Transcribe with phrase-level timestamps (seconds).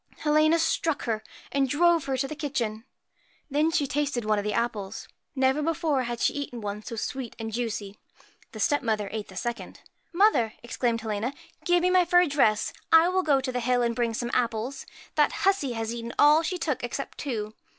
[0.17, 1.21] Helena struck her,
[1.51, 2.85] and drove her to the kitchen.
[3.51, 5.07] Then she tasted one of the apples.
[5.35, 7.97] Never before had she eaten one so sweet and juicy.
[8.51, 9.81] The step mother ate the second.
[10.11, 11.35] 'Mother!' exclaimed Helena,
[11.65, 12.73] 'give me my fur dress.
[12.91, 14.87] I will go to the hill and bring some apples.
[15.13, 17.53] That hussey has eaten all she took except two.'